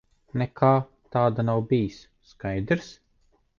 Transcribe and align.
Nekā 0.41 0.69
tāda 1.17 1.45
nav 1.51 1.61
bijis. 1.73 2.01
Skaidrs? 2.33 2.93